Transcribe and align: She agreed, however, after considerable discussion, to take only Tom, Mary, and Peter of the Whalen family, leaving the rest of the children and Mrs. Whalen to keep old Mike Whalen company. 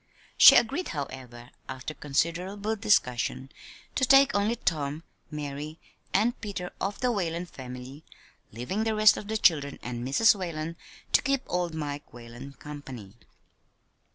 She 0.35 0.55
agreed, 0.55 0.87
however, 0.87 1.51
after 1.69 1.93
considerable 1.93 2.75
discussion, 2.75 3.51
to 3.93 4.03
take 4.03 4.33
only 4.33 4.55
Tom, 4.55 5.03
Mary, 5.29 5.77
and 6.11 6.41
Peter 6.41 6.71
of 6.81 6.99
the 7.01 7.11
Whalen 7.11 7.45
family, 7.45 8.03
leaving 8.51 8.83
the 8.83 8.95
rest 8.95 9.15
of 9.15 9.27
the 9.27 9.37
children 9.37 9.77
and 9.83 10.03
Mrs. 10.03 10.33
Whalen 10.33 10.75
to 11.11 11.21
keep 11.21 11.43
old 11.45 11.75
Mike 11.75 12.11
Whalen 12.13 12.53
company. 12.53 13.13